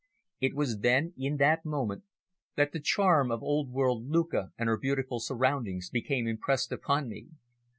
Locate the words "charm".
2.79-3.29